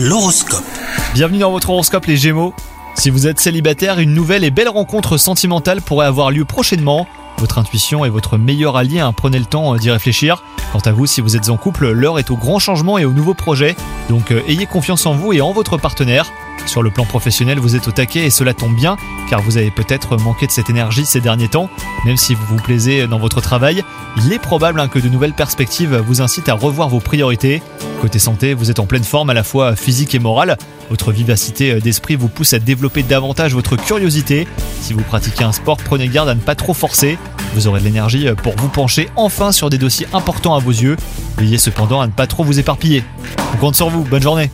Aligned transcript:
L'horoscope. 0.00 0.62
Bienvenue 1.12 1.40
dans 1.40 1.50
votre 1.50 1.70
horoscope 1.70 2.06
les 2.06 2.16
Gémeaux. 2.16 2.54
Si 2.94 3.10
vous 3.10 3.26
êtes 3.26 3.40
célibataire, 3.40 3.98
une 3.98 4.14
nouvelle 4.14 4.44
et 4.44 4.52
belle 4.52 4.68
rencontre 4.68 5.16
sentimentale 5.16 5.82
pourrait 5.82 6.06
avoir 6.06 6.30
lieu 6.30 6.44
prochainement. 6.44 7.08
Votre 7.38 7.58
intuition 7.58 8.04
est 8.04 8.08
votre 8.08 8.38
meilleur 8.38 8.76
allié, 8.76 9.00
hein, 9.00 9.12
prenez 9.12 9.40
le 9.40 9.44
temps 9.44 9.74
euh, 9.74 9.78
d'y 9.78 9.90
réfléchir. 9.90 10.44
Quant 10.72 10.78
à 10.78 10.92
vous, 10.92 11.06
si 11.06 11.20
vous 11.20 11.34
êtes 11.34 11.48
en 11.48 11.56
couple, 11.56 11.90
l'heure 11.90 12.20
est 12.20 12.30
au 12.30 12.36
grand 12.36 12.60
changement 12.60 12.96
et 12.98 13.04
aux 13.04 13.12
nouveaux 13.12 13.34
projets, 13.34 13.74
donc 14.08 14.30
euh, 14.30 14.40
ayez 14.46 14.66
confiance 14.66 15.04
en 15.04 15.14
vous 15.14 15.32
et 15.32 15.40
en 15.40 15.50
votre 15.50 15.78
partenaire. 15.78 16.30
Sur 16.66 16.82
le 16.82 16.90
plan 16.90 17.04
professionnel, 17.04 17.58
vous 17.58 17.76
êtes 17.76 17.88
au 17.88 17.92
taquet 17.92 18.26
et 18.26 18.30
cela 18.30 18.54
tombe 18.54 18.74
bien, 18.74 18.96
car 19.30 19.40
vous 19.40 19.56
avez 19.56 19.70
peut-être 19.70 20.16
manqué 20.16 20.46
de 20.46 20.52
cette 20.52 20.70
énergie 20.70 21.06
ces 21.06 21.20
derniers 21.20 21.48
temps. 21.48 21.70
Même 22.04 22.16
si 22.16 22.34
vous 22.34 22.44
vous 22.46 22.62
plaisez 22.62 23.06
dans 23.06 23.18
votre 23.18 23.40
travail, 23.40 23.82
il 24.16 24.32
est 24.32 24.38
probable 24.38 24.80
hein, 24.80 24.88
que 24.88 24.98
de 24.98 25.08
nouvelles 25.08 25.32
perspectives 25.32 25.96
vous 25.96 26.20
incitent 26.20 26.48
à 26.48 26.54
revoir 26.54 26.88
vos 26.88 27.00
priorités. 27.00 27.62
Côté 28.00 28.18
santé, 28.18 28.54
vous 28.54 28.70
êtes 28.70 28.78
en 28.78 28.86
pleine 28.86 29.04
forme 29.04 29.30
à 29.30 29.34
la 29.34 29.42
fois 29.42 29.76
physique 29.76 30.14
et 30.14 30.18
morale. 30.18 30.56
Votre 30.90 31.10
vivacité 31.10 31.80
d'esprit 31.80 32.16
vous 32.16 32.28
pousse 32.28 32.52
à 32.52 32.58
développer 32.58 33.02
davantage 33.02 33.54
votre 33.54 33.76
curiosité. 33.76 34.46
Si 34.80 34.92
vous 34.92 35.02
pratiquez 35.02 35.44
un 35.44 35.52
sport, 35.52 35.78
prenez 35.78 36.08
garde 36.08 36.28
à 36.28 36.34
ne 36.34 36.40
pas 36.40 36.54
trop 36.54 36.74
forcer. 36.74 37.18
Vous 37.54 37.66
aurez 37.66 37.80
de 37.80 37.84
l'énergie 37.84 38.28
pour 38.42 38.54
vous 38.56 38.68
pencher 38.68 39.08
enfin 39.16 39.52
sur 39.52 39.70
des 39.70 39.78
dossiers 39.78 40.06
importants 40.12 40.54
à 40.54 40.60
vos 40.60 40.70
yeux. 40.70 40.96
Veillez 41.38 41.58
cependant 41.58 42.00
à 42.00 42.06
ne 42.06 42.12
pas 42.12 42.26
trop 42.26 42.44
vous 42.44 42.58
éparpiller. 42.58 43.04
On 43.54 43.56
compte 43.56 43.74
sur 43.74 43.90
vous, 43.90 44.04
bonne 44.04 44.22
journée 44.22 44.50